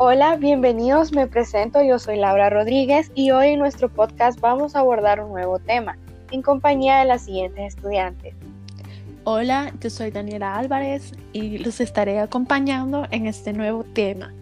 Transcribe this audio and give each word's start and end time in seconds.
Hola, 0.00 0.36
bienvenidos, 0.36 1.10
me 1.10 1.26
presento, 1.26 1.82
yo 1.82 1.98
soy 1.98 2.18
Laura 2.18 2.48
Rodríguez 2.50 3.10
y 3.16 3.32
hoy 3.32 3.48
en 3.48 3.58
nuestro 3.58 3.88
podcast 3.88 4.38
vamos 4.38 4.76
a 4.76 4.78
abordar 4.78 5.20
un 5.20 5.30
nuevo 5.30 5.58
tema 5.58 5.98
en 6.30 6.40
compañía 6.40 7.00
de 7.00 7.04
las 7.04 7.24
siguientes 7.24 7.74
estudiantes. 7.74 8.32
Hola, 9.24 9.72
yo 9.80 9.90
soy 9.90 10.12
Daniela 10.12 10.56
Álvarez 10.56 11.14
y 11.32 11.58
los 11.58 11.80
estaré 11.80 12.20
acompañando 12.20 13.08
en 13.10 13.26
este 13.26 13.52
nuevo 13.52 13.82
tema. 13.82 14.32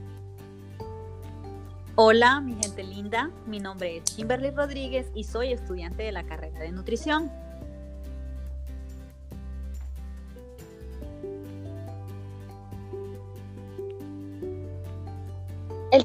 Hola, 1.95 2.43
mi 2.43 2.55
gente 2.57 2.85
linda, 2.85 3.31
mi 3.47 3.59
nombre 3.59 3.97
es 3.97 4.05
Kimberly 4.15 4.51
Rodríguez 4.51 5.07
y 5.15 5.25
soy 5.25 5.55
estudiante 5.55 6.03
de 6.03 6.13
la 6.13 6.25
carrera 6.25 6.61
de 6.61 6.71
nutrición. 6.71 7.31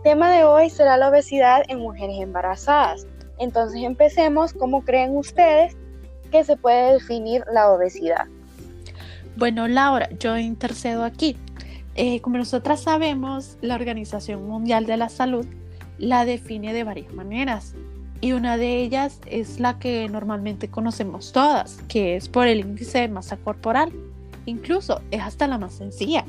Tema 0.04 0.32
de 0.32 0.44
hoy 0.44 0.72
será 0.72 0.98
la 0.98 1.10
obesidad 1.10 1.62
en 1.68 1.80
mujeres 1.80 2.20
embarazadas. 2.20 3.06
Entonces 3.38 3.84
empecemos, 3.84 4.52
¿cómo 4.54 4.84
creen 4.84 5.16
ustedes 5.16 5.78
que 6.32 6.44
se 6.44 6.58
puede 6.58 6.94
definir 6.94 7.44
la 7.54 7.72
obesidad? 7.72 8.26
Bueno, 9.36 9.68
Laura, 9.68 10.10
yo 10.20 10.38
intercedo 10.38 11.04
aquí. 11.04 11.38
Eh, 11.94 12.20
como 12.22 12.38
nosotras 12.38 12.82
sabemos, 12.82 13.58
la 13.62 13.76
Organización 13.76 14.48
Mundial 14.48 14.88
de 14.88 14.98
la 14.98 15.10
Salud 15.10 15.46
la 16.00 16.26
define 16.26 16.74
de 16.74 16.84
varias 16.84 17.14
maneras 17.14 17.76
y 18.22 18.34
una 18.34 18.58
de 18.58 18.82
ellas 18.82 19.20
es 19.28 19.60
la 19.60 19.78
que 19.78 20.08
normalmente 20.10 20.70
conocemos 20.70 21.32
todas, 21.32 21.80
que 21.88 22.16
es 22.16 22.28
por 22.28 22.48
el 22.48 22.62
índice 22.62 23.00
de 23.00 23.08
masa 23.08 23.38
corporal. 23.38 23.92
Incluso 24.46 25.02
es 25.12 25.22
hasta 25.22 25.48
la 25.48 25.60
más 25.60 25.74
sencilla, 25.74 26.26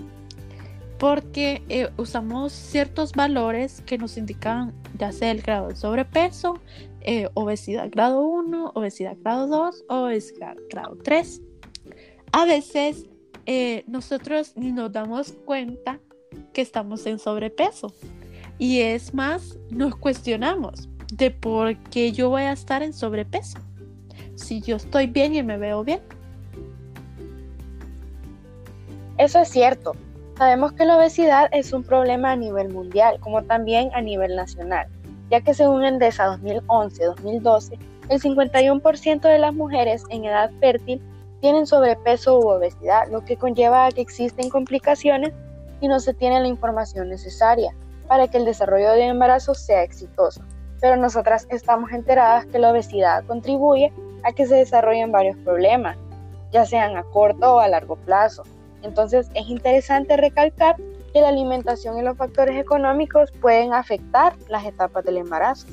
porque 1.03 1.65
eh, 1.69 1.91
usamos 1.97 2.53
ciertos 2.53 3.13
valores 3.13 3.83
que 3.85 3.99
nos 3.99 4.17
indican 4.17 4.73
ya 4.97 5.11
sea 5.11 5.33
el 5.33 5.43
grado 5.43 5.67
de 5.67 5.75
sobrepeso, 5.75 6.61
eh, 7.01 7.29
obesidad 7.35 7.91
grado 7.91 8.23
1, 8.23 8.71
obesidad 8.77 9.17
grado 9.21 9.49
2 9.49 9.85
o 9.89 9.97
obesidad 10.05 10.57
grado 10.71 10.97
3. 11.03 11.43
A 12.31 12.45
veces 12.45 13.07
eh, 13.47 13.83
nosotros 13.89 14.53
ni 14.55 14.71
nos 14.71 14.93
damos 14.93 15.33
cuenta 15.45 15.99
que 16.53 16.63
estamos 16.63 17.05
en 17.07 17.19
sobrepeso 17.19 17.93
y 18.61 18.83
es 18.83 19.13
más, 19.13 19.59
nos 19.71 19.97
cuestionamos 19.97 20.89
de 21.13 21.33
por 21.33 21.77
qué 21.91 22.13
yo 22.13 22.29
voy 22.29 22.43
a 22.43 22.53
estar 22.53 22.81
en 22.85 22.93
sobrepeso 22.93 23.59
si 24.37 24.61
yo 24.61 24.77
estoy 24.77 25.09
bien 25.09 25.35
y 25.35 25.43
me 25.43 25.59
veo 25.59 25.83
bien. 25.83 26.01
Eso 29.19 29.41
es 29.41 29.49
cierto, 29.49 29.97
Sabemos 30.43 30.73
que 30.73 30.85
la 30.85 30.97
obesidad 30.97 31.49
es 31.53 31.73
un 31.73 31.85
problema 31.85 32.33
a 32.33 32.37
nivel 32.37 32.69
mundial, 32.69 33.21
como 33.21 33.45
también 33.45 33.91
a 33.95 34.01
nivel 34.01 34.35
nacional, 34.35 34.89
ya 35.31 35.41
que 35.41 35.55
según 35.55 35.85
el 35.85 36.01
DESA 36.01 36.37
2011-2012, 36.37 37.79
el 38.09 38.21
51% 38.21 39.21
de 39.21 39.39
las 39.39 39.55
mujeres 39.55 40.03
en 40.11 40.25
edad 40.25 40.51
fértil 40.59 41.01
tienen 41.41 41.65
sobrepeso 41.65 42.41
u 42.41 42.49
obesidad, 42.49 43.07
lo 43.09 43.25
que 43.25 43.37
conlleva 43.37 43.87
a 43.87 43.93
que 43.93 44.01
existen 44.01 44.51
complicaciones 44.51 45.33
y 45.81 45.87
no 45.87 46.01
se 46.01 46.13
tiene 46.13 46.41
la 46.41 46.49
información 46.49 47.09
necesaria 47.09 47.73
para 48.09 48.27
que 48.27 48.39
el 48.39 48.45
desarrollo 48.45 48.91
del 48.91 49.03
embarazo 49.03 49.55
sea 49.55 49.85
exitoso. 49.85 50.43
Pero 50.81 50.97
nosotras 50.97 51.47
estamos 51.51 51.93
enteradas 51.93 52.47
que 52.47 52.59
la 52.59 52.73
obesidad 52.73 53.25
contribuye 53.27 53.93
a 54.25 54.33
que 54.33 54.47
se 54.47 54.57
desarrollen 54.57 55.13
varios 55.13 55.37
problemas, 55.45 55.97
ya 56.51 56.67
sean 56.67 56.97
a 56.97 57.05
corto 57.05 57.55
o 57.55 57.61
a 57.61 57.69
largo 57.69 57.95
plazo, 57.95 58.43
entonces 58.83 59.31
es 59.35 59.49
interesante 59.49 60.17
recalcar 60.17 60.77
que 61.13 61.21
la 61.21 61.29
alimentación 61.29 61.99
y 61.99 62.03
los 62.03 62.17
factores 62.17 62.57
económicos 62.57 63.31
pueden 63.41 63.73
afectar 63.75 64.35
las 64.49 64.65
etapas 64.65 65.05
del 65.05 65.19
embarazo. 65.19 65.67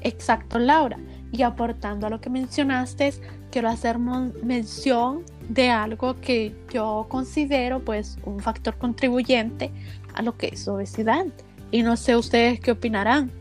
Exacto, 0.00 0.58
Laura. 0.58 0.98
Y 1.32 1.42
aportando 1.42 2.06
a 2.06 2.10
lo 2.10 2.20
que 2.20 2.30
mencionaste, 2.30 3.12
quiero 3.50 3.68
hacer 3.68 3.98
mención 3.98 5.24
de 5.48 5.70
algo 5.70 6.20
que 6.20 6.54
yo 6.72 7.06
considero 7.08 7.80
pues 7.80 8.18
un 8.24 8.40
factor 8.40 8.76
contribuyente 8.76 9.70
a 10.14 10.22
lo 10.22 10.36
que 10.36 10.48
es 10.48 10.68
obesidad. 10.68 11.26
Y 11.70 11.82
no 11.82 11.96
sé 11.96 12.14
ustedes 12.14 12.60
qué 12.60 12.70
opinarán, 12.70 13.32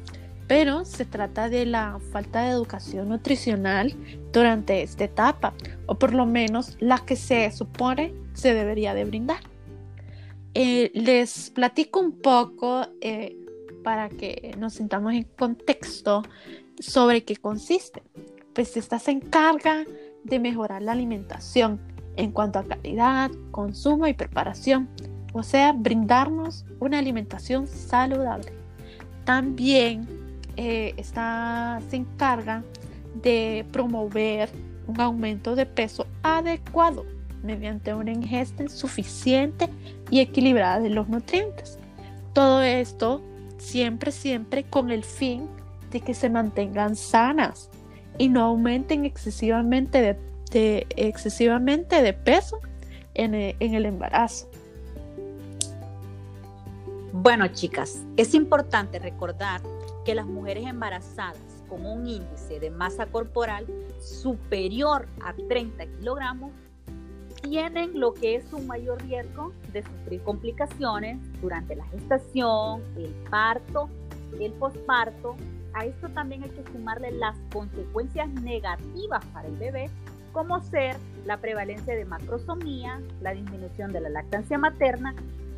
pero 0.53 0.85
se 0.85 1.03
trata 1.03 1.49
de 1.49 1.65
la 1.65 1.99
falta 2.11 2.43
de 2.43 2.51
educación 2.51 3.09
nutricional 3.09 3.95
durante 4.31 4.83
esta 4.83 5.05
etapa, 5.05 5.55
o 5.87 5.97
por 5.97 6.13
lo 6.13 6.27
menos 6.27 6.77
la 6.79 6.99
que 6.99 7.15
se 7.15 7.49
supone 7.49 8.13
se 8.33 8.53
debería 8.53 8.93
de 8.93 9.03
brindar. 9.03 9.39
Eh, 10.53 10.91
les 10.93 11.49
platico 11.49 12.01
un 12.01 12.11
poco 12.11 12.85
eh, 13.01 13.35
para 13.83 14.09
que 14.09 14.53
nos 14.59 14.75
sintamos 14.75 15.13
en 15.15 15.23
contexto 15.23 16.21
sobre 16.77 17.23
qué 17.23 17.35
consiste. 17.35 18.03
Pues 18.53 18.77
esta 18.77 18.99
se 18.99 19.09
encarga 19.09 19.85
de 20.23 20.37
mejorar 20.37 20.83
la 20.83 20.91
alimentación 20.91 21.81
en 22.15 22.31
cuanto 22.31 22.59
a 22.59 22.63
calidad, 22.63 23.31
consumo 23.49 24.05
y 24.05 24.13
preparación, 24.13 24.87
o 25.33 25.41
sea, 25.41 25.73
brindarnos 25.73 26.63
una 26.79 26.99
alimentación 26.99 27.65
saludable. 27.65 28.53
También 29.25 30.21
eh, 30.57 30.95
se 31.03 31.95
encarga 31.95 32.63
de 33.21 33.65
promover 33.71 34.49
un 34.87 34.99
aumento 34.99 35.55
de 35.55 35.65
peso 35.65 36.07
adecuado 36.23 37.05
mediante 37.43 37.93
una 37.93 38.11
ingesta 38.11 38.67
suficiente 38.69 39.69
y 40.09 40.19
equilibrada 40.19 40.79
de 40.79 40.89
los 40.89 41.09
nutrientes. 41.09 41.77
Todo 42.33 42.61
esto 42.61 43.21
siempre, 43.57 44.11
siempre 44.11 44.63
con 44.63 44.91
el 44.91 45.03
fin 45.03 45.47
de 45.91 46.01
que 46.01 46.13
se 46.13 46.29
mantengan 46.29 46.95
sanas 46.95 47.69
y 48.17 48.29
no 48.29 48.41
aumenten 48.41 49.05
excesivamente 49.05 50.17
de, 50.51 50.87
excesivamente 50.95 52.01
de 52.01 52.13
peso 52.13 52.59
el, 53.13 53.33
en 53.33 53.73
el 53.73 53.85
embarazo. 53.85 54.49
Bueno, 57.11 57.47
chicas, 57.49 58.01
es 58.17 58.33
importante 58.33 58.97
recordar 58.99 59.61
que 60.05 60.15
las 60.15 60.25
mujeres 60.25 60.65
embarazadas 60.65 61.37
con 61.69 61.85
un 61.85 62.07
índice 62.07 62.59
de 62.59 62.69
masa 62.69 63.05
corporal 63.05 63.65
superior 63.99 65.07
a 65.23 65.33
30 65.33 65.85
kilogramos 65.97 66.51
tienen 67.41 67.99
lo 67.99 68.13
que 68.13 68.35
es 68.35 68.53
un 68.53 68.67
mayor 68.67 69.01
riesgo 69.03 69.51
de 69.71 69.83
sufrir 69.83 70.21
complicaciones 70.23 71.17
durante 71.41 71.75
la 71.75 71.85
gestación, 71.87 72.81
el 72.95 73.13
parto, 73.29 73.89
el 74.39 74.53
posparto. 74.53 75.35
A 75.73 75.85
esto 75.85 76.07
también 76.09 76.43
hay 76.43 76.49
que 76.51 76.63
sumarle 76.71 77.11
las 77.11 77.35
consecuencias 77.51 78.29
negativas 78.29 79.25
para 79.33 79.47
el 79.47 79.55
bebé, 79.57 79.89
como 80.31 80.61
ser 80.61 80.95
la 81.25 81.37
prevalencia 81.37 81.95
de 81.95 82.05
macrosomía, 82.05 83.01
la 83.21 83.33
disminución 83.33 83.91
de 83.91 84.01
la 84.01 84.09
lactancia 84.09 84.57
materna, 84.57 85.13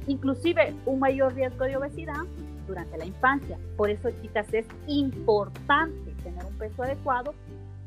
inclusive 0.07 0.73
un 0.85 1.00
mayor 1.00 1.34
riesgo 1.34 1.66
de 1.66 1.78
obesidad 1.78 2.23
durante 2.67 2.97
la 2.97 3.05
infancia. 3.05 3.57
Por 3.77 3.89
eso, 3.89 4.09
chicas, 4.21 4.53
es 4.53 4.65
importante 4.87 6.11
tener 6.23 6.43
un 6.45 6.57
peso 6.57 6.83
adecuado 6.83 7.33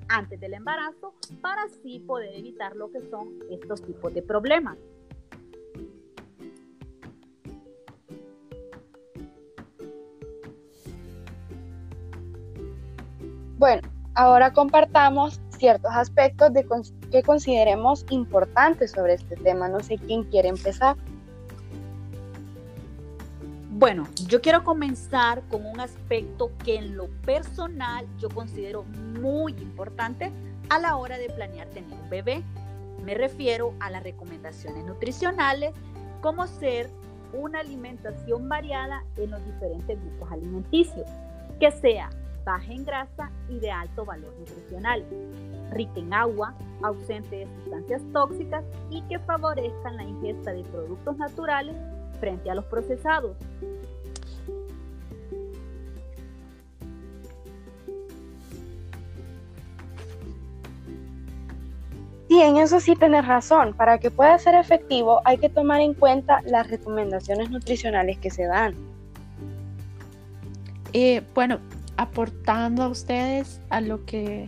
antes 0.08 0.40
del 0.40 0.54
embarazo 0.54 1.14
para 1.42 1.62
así 1.64 2.00
poder 2.00 2.34
evitar 2.34 2.74
lo 2.76 2.90
que 2.90 3.00
son 3.10 3.28
estos 3.50 3.82
tipos 3.82 4.14
de 4.14 4.22
problemas. 4.22 4.78
Bueno, 13.58 13.82
ahora 14.14 14.52
compartamos 14.52 15.40
ciertos 15.58 15.90
aspectos 15.92 16.52
de 16.52 16.64
que 17.10 17.22
consideremos 17.22 18.06
importantes 18.10 18.92
sobre 18.92 19.14
este 19.14 19.34
tema. 19.36 19.68
No 19.68 19.80
sé 19.80 19.96
quién 19.98 20.24
quiere 20.24 20.48
empezar. 20.48 20.96
Bueno, 23.78 24.08
yo 24.26 24.40
quiero 24.40 24.64
comenzar 24.64 25.40
con 25.42 25.64
un 25.64 25.78
aspecto 25.78 26.50
que 26.64 26.78
en 26.78 26.96
lo 26.96 27.06
personal 27.24 28.04
yo 28.18 28.28
considero 28.28 28.82
muy 28.82 29.52
importante 29.52 30.32
a 30.68 30.80
la 30.80 30.96
hora 30.96 31.16
de 31.16 31.30
planear 31.30 31.68
tener 31.68 31.96
un 31.96 32.10
bebé. 32.10 32.42
Me 33.04 33.14
refiero 33.14 33.74
a 33.78 33.88
las 33.88 34.02
recomendaciones 34.02 34.84
nutricionales, 34.84 35.74
como 36.22 36.48
ser 36.48 36.90
una 37.32 37.60
alimentación 37.60 38.48
variada 38.48 39.04
en 39.16 39.30
los 39.30 39.44
diferentes 39.44 39.96
grupos 40.02 40.32
alimenticios, 40.32 41.06
que 41.60 41.70
sea 41.70 42.10
baja 42.44 42.72
en 42.72 42.84
grasa 42.84 43.30
y 43.48 43.60
de 43.60 43.70
alto 43.70 44.04
valor 44.04 44.34
nutricional, 44.40 45.04
rica 45.70 46.00
en 46.00 46.12
agua, 46.12 46.52
ausente 46.82 47.36
de 47.36 47.46
sustancias 47.62 48.02
tóxicas 48.12 48.64
y 48.90 49.02
que 49.02 49.20
favorezcan 49.20 49.98
la 49.98 50.02
ingesta 50.02 50.52
de 50.52 50.64
productos 50.64 51.16
naturales 51.16 51.76
frente 52.18 52.50
a 52.50 52.54
los 52.54 52.64
procesados. 52.66 53.36
Sí, 62.28 62.42
en 62.42 62.58
eso 62.58 62.78
sí 62.78 62.94
tienes 62.94 63.26
razón. 63.26 63.72
Para 63.72 63.98
que 63.98 64.10
pueda 64.10 64.38
ser 64.38 64.54
efectivo 64.54 65.22
hay 65.24 65.38
que 65.38 65.48
tomar 65.48 65.80
en 65.80 65.94
cuenta 65.94 66.42
las 66.44 66.68
recomendaciones 66.68 67.50
nutricionales 67.50 68.18
que 68.18 68.30
se 68.30 68.44
dan. 68.44 68.74
Eh, 70.92 71.22
bueno, 71.34 71.58
aportando 71.96 72.82
a 72.82 72.88
ustedes 72.88 73.60
a 73.70 73.80
lo 73.80 74.04
que 74.04 74.46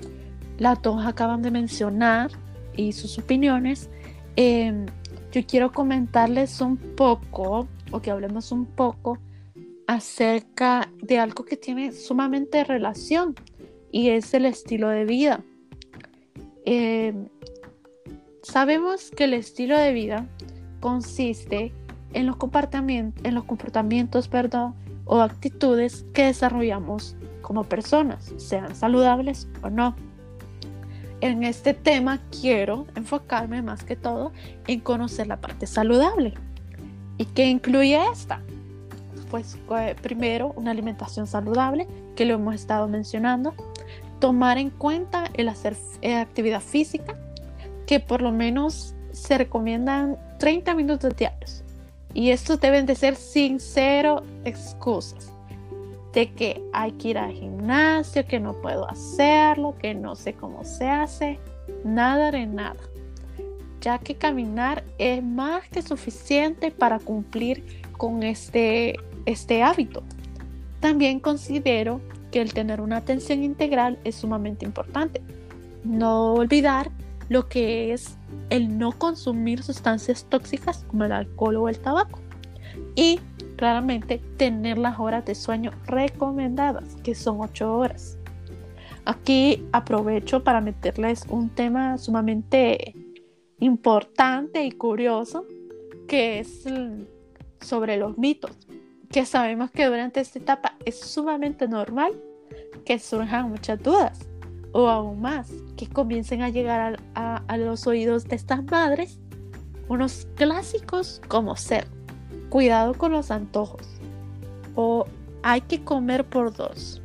las 0.58 0.80
dos 0.82 1.04
acaban 1.06 1.42
de 1.42 1.50
mencionar 1.50 2.30
y 2.76 2.92
sus 2.92 3.18
opiniones, 3.18 3.88
em, 4.36 4.86
yo 5.30 5.46
quiero 5.46 5.72
comentarles 5.72 6.60
un 6.60 6.76
poco, 6.76 7.68
o 7.90 8.00
que 8.00 8.10
hablemos 8.10 8.52
un 8.52 8.66
poco, 8.66 9.18
acerca 9.86 10.88
de 11.02 11.18
algo 11.18 11.44
que 11.44 11.56
tiene 11.56 11.92
sumamente 11.92 12.62
relación 12.64 13.34
y 13.90 14.10
es 14.10 14.34
el 14.34 14.46
estilo 14.46 14.88
de 14.88 15.04
vida. 15.04 15.42
Em, 16.64 17.28
sabemos 18.42 19.10
que 19.10 19.24
el 19.24 19.34
estilo 19.34 19.76
de 19.76 19.92
vida 19.92 20.28
consiste 20.80 21.72
en 22.12 22.26
los 22.26 22.36
comportamientos, 22.36 23.24
en 23.24 23.34
los 23.34 23.44
comportamientos 23.44 24.28
perdón, 24.28 24.74
o 25.04 25.20
actitudes 25.20 26.06
que 26.12 26.26
desarrollamos 26.26 27.16
como 27.42 27.64
personas, 27.64 28.32
sean 28.36 28.76
saludables 28.76 29.48
o 29.62 29.70
no. 29.70 29.96
En 31.20 31.42
este 31.44 31.74
tema 31.74 32.18
quiero 32.40 32.86
enfocarme 32.94 33.60
más 33.60 33.84
que 33.84 33.94
todo 33.94 34.32
en 34.66 34.80
conocer 34.80 35.26
la 35.26 35.38
parte 35.38 35.66
saludable. 35.66 36.32
¿Y 37.18 37.26
qué 37.26 37.46
incluye 37.46 38.00
esta? 38.10 38.40
Pues 39.30 39.58
eh, 39.78 39.94
primero 40.00 40.54
una 40.56 40.70
alimentación 40.70 41.26
saludable, 41.26 41.86
que 42.16 42.24
lo 42.24 42.34
hemos 42.34 42.54
estado 42.54 42.88
mencionando, 42.88 43.54
tomar 44.18 44.56
en 44.56 44.70
cuenta 44.70 45.24
el 45.34 45.50
hacer 45.50 45.76
eh, 46.00 46.14
actividad 46.14 46.62
física, 46.62 47.14
que 47.86 48.00
por 48.00 48.22
lo 48.22 48.32
menos 48.32 48.94
se 49.12 49.36
recomiendan 49.36 50.16
30 50.38 50.74
minutos 50.74 51.14
diarios. 51.14 51.62
Y 52.14 52.30
estos 52.30 52.60
deben 52.60 52.86
de 52.86 52.94
ser 52.94 53.14
sin 53.14 53.60
cero 53.60 54.22
excusas 54.44 55.32
de 56.12 56.32
que 56.32 56.62
hay 56.72 56.92
que 56.92 57.08
ir 57.08 57.18
al 57.18 57.32
gimnasio, 57.32 58.26
que 58.26 58.40
no 58.40 58.54
puedo 58.54 58.88
hacerlo, 58.88 59.74
que 59.80 59.94
no 59.94 60.16
sé 60.16 60.34
cómo 60.34 60.64
se 60.64 60.88
hace, 60.88 61.38
nada 61.84 62.30
de 62.30 62.46
nada, 62.46 62.80
ya 63.80 63.98
que 63.98 64.16
caminar 64.16 64.84
es 64.98 65.22
más 65.22 65.68
que 65.68 65.82
suficiente 65.82 66.70
para 66.70 66.98
cumplir 66.98 67.64
con 67.96 68.22
este, 68.22 68.96
este 69.26 69.62
hábito. 69.62 70.02
También 70.80 71.20
considero 71.20 72.00
que 72.30 72.40
el 72.40 72.52
tener 72.52 72.80
una 72.80 72.98
atención 72.98 73.42
integral 73.42 73.98
es 74.04 74.16
sumamente 74.16 74.64
importante. 74.64 75.20
No 75.84 76.34
olvidar 76.34 76.90
lo 77.28 77.48
que 77.48 77.92
es 77.92 78.16
el 78.50 78.78
no 78.78 78.92
consumir 78.92 79.62
sustancias 79.62 80.26
tóxicas 80.28 80.84
como 80.88 81.04
el 81.04 81.12
alcohol 81.12 81.56
o 81.56 81.68
el 81.68 81.78
tabaco. 81.78 82.18
Y 82.94 83.20
claramente 83.60 84.22
tener 84.38 84.78
las 84.78 84.98
horas 84.98 85.26
de 85.26 85.34
sueño 85.34 85.70
recomendadas, 85.84 86.96
que 87.04 87.14
son 87.14 87.42
8 87.42 87.76
horas. 87.76 88.16
Aquí 89.04 89.68
aprovecho 89.70 90.42
para 90.42 90.62
meterles 90.62 91.26
un 91.28 91.50
tema 91.50 91.98
sumamente 91.98 92.94
importante 93.58 94.64
y 94.64 94.72
curioso, 94.72 95.44
que 96.08 96.38
es 96.38 96.64
sobre 97.60 97.98
los 97.98 98.16
mitos, 98.16 98.56
que 99.10 99.26
sabemos 99.26 99.70
que 99.70 99.84
durante 99.84 100.20
esta 100.20 100.38
etapa 100.38 100.76
es 100.86 100.98
sumamente 100.98 101.68
normal 101.68 102.14
que 102.86 102.98
surjan 102.98 103.50
muchas 103.50 103.82
dudas 103.82 104.26
o 104.72 104.88
aún 104.88 105.20
más, 105.20 105.52
que 105.76 105.86
comiencen 105.86 106.40
a 106.40 106.48
llegar 106.48 106.98
a, 107.14 107.36
a 107.46 107.56
los 107.58 107.86
oídos 107.86 108.24
de 108.24 108.36
estas 108.36 108.64
madres 108.64 109.20
unos 109.90 110.26
clásicos 110.36 111.20
como 111.28 111.56
ser 111.56 111.86
Cuidado 112.50 112.94
con 112.94 113.12
los 113.12 113.30
antojos. 113.30 113.86
O 114.74 115.06
hay 115.42 115.62
que 115.62 115.82
comer 115.82 116.24
por 116.24 116.52
dos. 116.52 117.00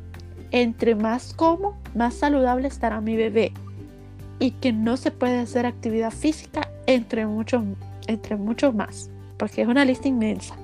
Entre 0.50 0.94
más 0.94 1.32
como, 1.34 1.78
más 1.94 2.14
saludable 2.14 2.68
estará 2.68 3.00
mi 3.00 3.16
bebé. 3.16 3.52
Y 4.38 4.50
que 4.50 4.72
no 4.72 4.96
se 4.96 5.10
puede 5.10 5.38
hacer 5.38 5.64
actividad 5.64 6.10
física 6.10 6.70
entre 6.86 7.26
muchos 7.26 7.62
entre 8.06 8.36
más. 8.36 9.08
Porque 9.38 9.62
es 9.62 9.68
una 9.68 9.84
lista 9.84 10.08
inmensa. 10.08 10.56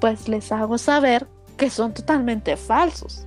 Pues 0.00 0.28
les 0.28 0.52
hago 0.52 0.78
saber 0.78 1.26
que 1.56 1.70
son 1.70 1.94
totalmente 1.94 2.56
falsos. 2.56 3.26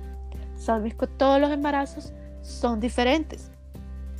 Sabes 0.56 0.94
que 0.94 1.06
todos 1.06 1.40
los 1.40 1.50
embarazos 1.50 2.12
son 2.42 2.80
diferentes 2.80 3.50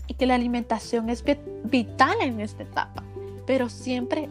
y 0.09 0.15
que 0.15 0.27
la 0.27 0.35
alimentación 0.35 1.11
es 1.11 1.23
vital 1.65 2.17
en 2.21 2.41
esta 2.41 2.63
etapa 2.63 3.07
pero 3.47 3.69
siempre 3.69 4.29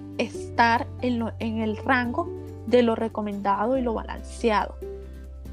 estar 0.56 0.88
en, 1.02 1.22
en 1.40 1.60
el 1.60 1.75
rango 1.75 2.30
de 2.66 2.81
lo 2.81 2.96
recomendado 2.96 3.78
y 3.78 3.81
lo 3.81 3.94
balanceado. 3.94 4.75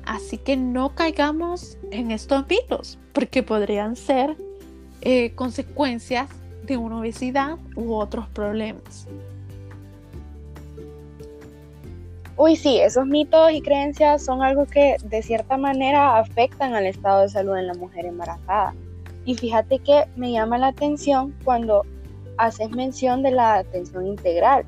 Así 0.04 0.38
que 0.38 0.56
no 0.56 0.94
caigamos 0.94 1.76
en 1.90 2.12
estos 2.12 2.46
mitos, 2.48 3.00
porque 3.12 3.42
podrían 3.42 3.96
ser 3.96 4.36
eh, 5.00 5.34
consecuencias 5.34 6.28
de 6.64 6.76
una 6.76 7.00
obesidad 7.00 7.58
u 7.74 7.94
otros 7.94 8.28
problemas. 8.28 9.08
Uy, 12.36 12.54
sí, 12.54 12.78
esos 12.78 13.04
mitos 13.04 13.50
y 13.50 13.60
creencias 13.60 14.24
son 14.24 14.40
algo 14.40 14.66
que 14.66 14.96
de 15.02 15.22
cierta 15.22 15.56
manera 15.56 16.18
afectan 16.18 16.74
al 16.74 16.86
estado 16.86 17.22
de 17.22 17.28
salud 17.28 17.56
en 17.56 17.66
la 17.66 17.74
mujer 17.74 18.06
embarazada. 18.06 18.72
Y 19.24 19.34
fíjate 19.34 19.80
que 19.80 20.04
me 20.14 20.30
llama 20.30 20.58
la 20.58 20.68
atención 20.68 21.34
cuando 21.44 21.82
haces 22.38 22.70
mención 22.70 23.22
de 23.22 23.32
la 23.32 23.56
atención 23.56 24.06
integral, 24.06 24.64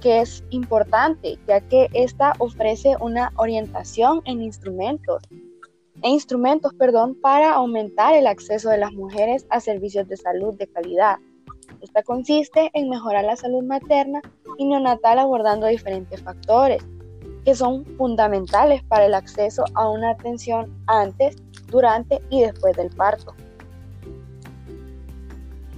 que 0.00 0.20
es 0.20 0.44
importante, 0.50 1.38
ya 1.46 1.60
que 1.60 1.88
esta 1.92 2.34
ofrece 2.38 2.96
una 3.00 3.32
orientación 3.36 4.22
en 4.24 4.42
instrumentos, 4.42 5.22
e 6.02 6.08
instrumentos, 6.08 6.72
perdón, 6.74 7.16
para 7.20 7.54
aumentar 7.54 8.14
el 8.14 8.26
acceso 8.26 8.70
de 8.70 8.78
las 8.78 8.92
mujeres 8.92 9.46
a 9.50 9.60
servicios 9.60 10.06
de 10.06 10.16
salud 10.16 10.54
de 10.56 10.68
calidad. 10.68 11.16
Esta 11.80 12.02
consiste 12.02 12.70
en 12.72 12.88
mejorar 12.88 13.24
la 13.24 13.36
salud 13.36 13.64
materna 13.64 14.20
y 14.58 14.66
neonatal 14.66 15.18
abordando 15.18 15.66
diferentes 15.66 16.22
factores 16.22 16.82
que 17.44 17.54
son 17.54 17.84
fundamentales 17.96 18.82
para 18.84 19.06
el 19.06 19.14
acceso 19.14 19.64
a 19.74 19.88
una 19.88 20.10
atención 20.10 20.70
antes, 20.86 21.36
durante 21.68 22.20
y 22.30 22.42
después 22.42 22.76
del 22.76 22.90
parto. 22.90 23.34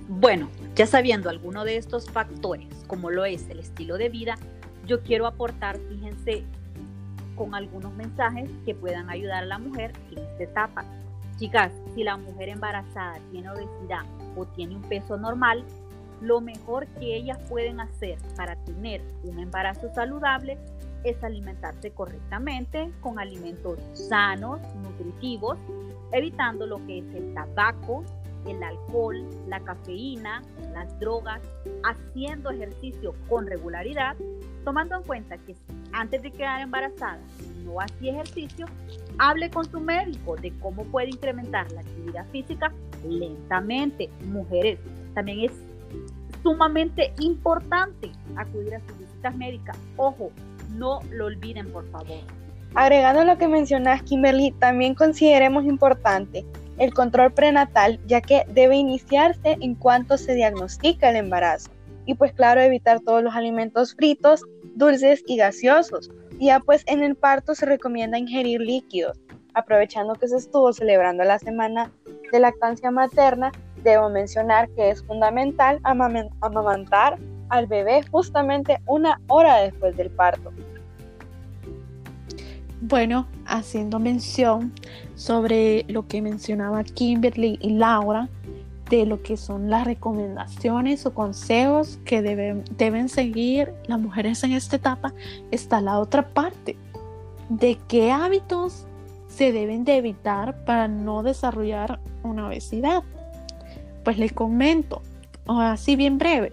Bueno, 0.09 0.49
ya 0.75 0.87
sabiendo 0.87 1.31
alguno 1.31 1.65
de 1.65 1.77
estos 1.77 2.11
factores, 2.11 2.80
como 2.91 3.09
lo 3.09 3.25
es 3.25 3.49
el 3.49 3.61
estilo 3.61 3.97
de 3.99 4.09
vida, 4.09 4.35
yo 4.85 5.01
quiero 5.05 5.29
aportar, 5.29 5.79
fíjense, 5.89 6.43
con 7.37 7.55
algunos 7.55 7.95
mensajes 7.95 8.51
que 8.67 8.75
puedan 8.75 9.09
ayudar 9.09 9.45
a 9.45 9.47
la 9.47 9.59
mujer 9.59 9.93
en 10.11 10.19
esta 10.19 10.43
etapa. 10.43 10.85
Chicas, 11.37 11.71
si 11.95 12.03
la 12.03 12.17
mujer 12.17 12.49
embarazada 12.49 13.21
tiene 13.31 13.49
obesidad 13.49 14.03
o 14.37 14.45
tiene 14.45 14.75
un 14.75 14.83
peso 14.83 15.17
normal, 15.17 15.65
lo 16.21 16.41
mejor 16.41 16.89
que 16.99 17.15
ellas 17.15 17.39
pueden 17.49 17.79
hacer 17.79 18.19
para 18.37 18.57
tener 18.65 19.01
un 19.23 19.39
embarazo 19.39 19.89
saludable 19.95 20.59
es 21.05 21.23
alimentarse 21.23 21.93
correctamente 21.93 22.91
con 23.01 23.21
alimentos 23.21 23.79
sanos, 23.95 24.59
nutritivos, 24.83 25.59
evitando 26.11 26.67
lo 26.67 26.85
que 26.87 26.99
es 26.99 27.15
el 27.15 27.35
tabaco, 27.35 28.05
el 28.47 28.63
alcohol, 28.63 29.27
la 29.49 29.61
cafeína, 29.61 30.43
las 30.73 30.99
drogas, 31.01 31.41
haciendo 31.85 32.51
ejercicio 32.51 33.15
con 33.29 33.47
regularidad, 33.47 34.17
tomando 34.65 34.97
en 34.97 35.03
cuenta 35.03 35.39
que 35.39 35.57
antes 35.93 36.23
de 36.23 36.31
quedar 36.31 36.61
embarazada 36.61 37.21
no 37.65 37.81
hacía 37.81 38.13
ejercicio, 38.13 38.67
hable 39.19 39.51
con 39.51 39.65
su 39.71 39.81
médico 39.81 40.37
de 40.37 40.53
cómo 40.61 40.85
puede 40.85 41.11
incrementar 41.11 41.71
la 41.73 41.81
actividad 41.81 42.27
física 42.31 42.73
lentamente. 43.09 44.09
Mujeres, 44.27 44.79
también 45.15 45.51
es 45.51 45.53
sumamente 46.43 47.13
importante 47.21 48.11
acudir 48.37 48.75
a 48.75 48.81
sus 48.81 48.99
visitas 48.99 49.37
médicas. 49.37 49.77
Ojo, 49.97 50.31
no 50.71 51.01
lo 51.11 51.27
olviden, 51.27 51.71
por 51.73 51.89
favor. 51.91 52.19
Agregando 52.75 53.25
lo 53.25 53.37
que 53.37 53.49
mencionas, 53.49 54.03
Kimberly, 54.03 54.53
también 54.53 54.95
consideremos 54.95 55.65
importante 55.65 56.47
el 56.81 56.95
control 56.95 57.33
prenatal, 57.33 58.01
ya 58.07 58.23
que 58.23 58.45
debe 58.49 58.75
iniciarse 58.75 59.59
en 59.61 59.75
cuanto 59.75 60.17
se 60.17 60.35
diagnostica 60.35 61.11
el 61.11 61.17
embarazo. 61.17 61.71
Y 62.07 62.15
pues 62.15 62.33
claro, 62.33 62.63
evitar 62.63 63.01
todos 63.01 63.23
los 63.23 63.37
alimentos 63.37 63.95
fritos, 63.95 64.43
dulces 64.75 65.23
y 65.27 65.37
gaseosos. 65.37 66.11
Y 66.39 66.47
ya 66.47 66.59
pues 66.61 66.83
en 66.87 67.05
el 67.05 67.17
parto 67.17 67.55
se 67.55 67.67
recomienda 67.67 68.19
ingerir 68.19 68.63
líquidos. 68.63 69.21
Aprovechando 69.53 70.15
que 70.15 70.27
se 70.27 70.39
estuvo 70.39 70.73
celebrando 70.73 71.23
la 71.23 71.39
semana 71.39 71.93
de 72.33 72.41
lactancia 72.41 72.91
materna, 72.91 73.53
debo 73.83 74.09
mencionar 74.09 74.71
que 74.71 74.89
es 74.89 75.05
fundamental 75.05 75.81
amamantar 75.85 77.19
al 77.51 77.67
bebé 77.67 78.03
justamente 78.11 78.79
una 78.87 79.21
hora 79.29 79.59
después 79.59 79.95
del 79.99 80.11
parto. 80.11 80.51
Bueno, 82.91 83.29
haciendo 83.47 84.01
mención 84.01 84.73
sobre 85.15 85.85
lo 85.87 86.09
que 86.09 86.21
mencionaba 86.21 86.83
Kimberly 86.83 87.57
y 87.63 87.71
Laura, 87.71 88.29
de 88.91 89.07
lo 89.07 89.23
que 89.23 89.37
son 89.37 89.71
las 89.71 89.85
recomendaciones 89.85 91.07
o 91.07 91.15
consejos 91.15 92.01
que 92.05 92.21
deben, 92.21 92.65
deben 92.77 93.09
seguir 93.09 93.73
las 93.87 94.01
mujeres 94.01 94.43
en 94.43 94.51
esta 94.51 94.75
etapa, 94.75 95.15
está 95.53 95.81
la 95.81 96.01
otra 96.01 96.31
parte 96.31 96.77
de 97.49 97.79
qué 97.87 98.11
hábitos 98.11 98.87
se 99.29 99.53
deben 99.53 99.85
de 99.85 99.97
evitar 99.97 100.65
para 100.65 100.89
no 100.89 101.23
desarrollar 101.23 102.01
una 102.25 102.49
obesidad. 102.49 103.05
Pues 104.03 104.19
les 104.19 104.33
comento, 104.33 105.01
así 105.47 105.95
bien 105.95 106.19
breve, 106.19 106.53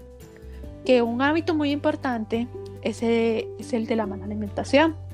que 0.86 1.01
un 1.01 1.20
hábito 1.24 1.56
muy 1.56 1.72
importante 1.72 2.48
es 2.84 3.01
el, 3.01 3.48
es 3.58 3.74
el 3.74 3.88
de 3.88 3.96
la 3.96 4.06
mala 4.06 4.25
alimentación. 4.25 5.07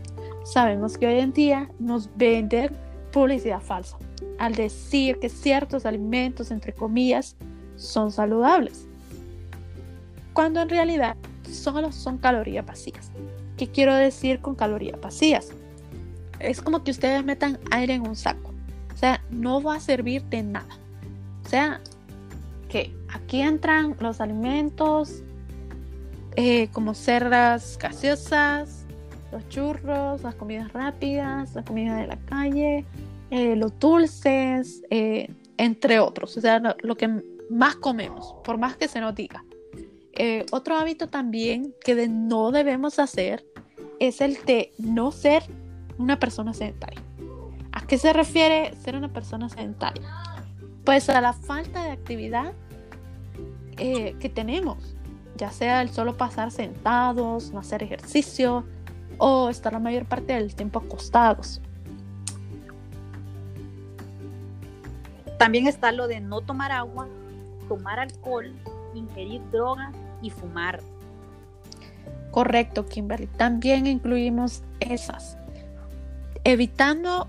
Sabemos 0.43 0.97
que 0.97 1.07
hoy 1.07 1.19
en 1.19 1.33
día 1.33 1.69
nos 1.79 2.09
venden 2.17 2.75
publicidad 3.11 3.61
falsa 3.61 3.97
al 4.39 4.55
decir 4.55 5.19
que 5.19 5.29
ciertos 5.29 5.85
alimentos, 5.85 6.51
entre 6.51 6.73
comillas, 6.73 7.37
son 7.75 8.11
saludables, 8.11 8.87
cuando 10.33 10.61
en 10.61 10.69
realidad 10.69 11.15
solo 11.49 11.91
son 11.91 12.17
calorías 12.17 12.65
vacías. 12.65 13.11
¿Qué 13.57 13.67
quiero 13.67 13.93
decir 13.93 14.39
con 14.41 14.55
calorías 14.55 14.99
vacías? 14.99 15.49
Es 16.39 16.61
como 16.61 16.83
que 16.83 16.91
ustedes 16.91 17.23
metan 17.23 17.59
aire 17.71 17.93
en 17.93 18.07
un 18.07 18.15
saco. 18.15 18.51
O 18.93 18.97
sea, 18.97 19.23
no 19.29 19.61
va 19.61 19.75
a 19.75 19.79
servir 19.79 20.23
de 20.25 20.43
nada. 20.43 20.77
O 21.45 21.49
sea, 21.49 21.79
que 22.69 22.95
aquí 23.13 23.41
entran 23.41 23.95
los 23.99 24.19
alimentos 24.19 25.23
eh, 26.35 26.67
como 26.69 26.95
cerdas 26.95 27.77
gaseosas, 27.79 28.82
los 29.33 29.47
churros, 29.49 30.23
las 30.23 30.35
comidas 30.35 30.71
rápidas, 30.71 31.53
la 31.55 31.63
comida 31.63 31.97
de 31.97 32.07
la 32.07 32.17
calle, 32.17 32.85
eh, 33.29 33.55
los 33.55 33.77
dulces, 33.79 34.81
eh, 34.89 35.29
entre 35.57 35.99
otros. 35.99 36.37
O 36.37 36.41
sea, 36.41 36.59
lo, 36.59 36.95
que 36.95 37.09
más 37.49 37.75
comemos, 37.75 38.35
por 38.43 38.57
más 38.57 38.77
que 38.77 38.87
se 38.87 39.01
nos 39.01 39.13
diga. 39.15 39.43
otro 40.51 40.75
hábito 40.75 41.07
también 41.07 41.73
que 41.83 42.07
no 42.07 42.51
debemos 42.51 42.99
hacer 42.99 43.45
es 43.99 44.21
el 44.21 44.37
de 44.45 44.71
no 44.77 45.11
ser 45.11 45.43
una 45.97 46.19
persona 46.19 46.53
sedentaria. 46.53 47.01
¿A 47.71 47.85
qué 47.87 47.97
se 47.97 48.13
refiere 48.13 48.73
ser 48.75 48.95
una 48.95 49.11
persona 49.11 49.49
sedentaria? 49.49 50.07
Pues 50.85 51.09
a 51.09 51.19
la 51.19 51.33
falta 51.33 51.83
de 51.83 51.91
actividad 51.91 52.53
que 53.75 54.31
tenemos 54.33 54.95
ya 55.35 55.51
sea 55.51 55.81
el 55.81 55.89
solo 55.89 56.15
pasar 56.15 56.51
sentados, 56.51 57.51
no 57.51 57.59
hacer 57.59 57.83
ejercicio 57.83 58.65
o 59.17 59.49
estar 59.49 59.73
la 59.73 59.79
mayor 59.79 60.05
parte 60.05 60.33
del 60.33 60.55
tiempo 60.55 60.79
acostados. 60.79 61.61
También 65.37 65.67
está 65.67 65.91
lo 65.91 66.07
de 66.07 66.21
no 66.21 66.41
tomar 66.41 66.71
agua, 66.71 67.07
tomar 67.67 67.99
alcohol, 67.99 68.53
ingerir 68.93 69.41
drogas 69.51 69.93
y 70.21 70.29
fumar. 70.29 70.81
Correcto, 72.31 72.85
Kimberly. 72.85 73.27
También 73.27 73.85
incluimos 73.85 74.63
esas. 74.79 75.37
Evitando 76.43 77.27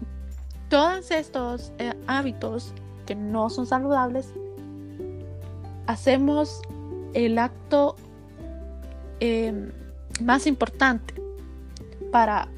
todos 0.69 1.11
estos 1.11 1.73
eh, 1.79 1.93
hábitos 2.07 2.73
que 3.05 3.15
no 3.15 3.51
son 3.51 3.67
saludables, 3.67 4.33
hacemos 5.87 6.63
el 7.13 7.39
acto 7.39 7.97
em, 9.21 9.71
más 10.21 10.47
importante 10.47 11.24
para 12.11 12.49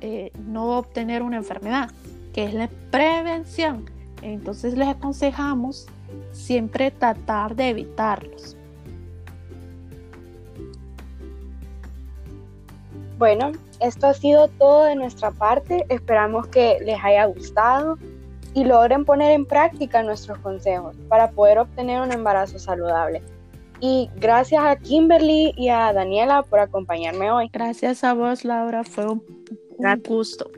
eh, 0.00 0.30
no 0.46 0.78
obtener 0.78 1.22
una 1.22 1.36
enfermedad, 1.36 1.90
que 2.32 2.44
es 2.44 2.54
la 2.54 2.68
prevención. 2.90 3.84
Entonces 4.22 4.76
les 4.76 4.88
aconsejamos 4.88 5.86
siempre 6.32 6.90
tratar 6.90 7.54
de 7.54 7.70
evitarlos. 7.70 8.56
Bueno, 13.18 13.52
esto 13.80 14.06
ha 14.06 14.14
sido 14.14 14.48
todo 14.48 14.84
de 14.84 14.94
nuestra 14.94 15.32
parte. 15.32 15.84
Esperamos 15.88 16.46
que 16.46 16.78
les 16.84 17.02
haya 17.02 17.24
gustado 17.26 17.98
y 18.54 18.64
logren 18.64 19.04
poner 19.04 19.32
en 19.32 19.44
práctica 19.44 20.02
nuestros 20.02 20.38
consejos 20.38 20.96
para 21.08 21.30
poder 21.30 21.58
obtener 21.58 22.00
un 22.00 22.12
embarazo 22.12 22.58
saludable. 22.58 23.22
Y 23.80 24.10
gracias 24.16 24.62
a 24.64 24.76
Kimberly 24.76 25.52
y 25.56 25.68
a 25.68 25.92
Daniela 25.92 26.42
por 26.42 26.60
acompañarme 26.60 27.30
hoy. 27.30 27.48
Gracias 27.52 28.02
a 28.04 28.14
vos, 28.14 28.44
Laura. 28.44 28.82
Fue 28.84 29.06
un, 29.06 29.22
gusto. 30.06 30.50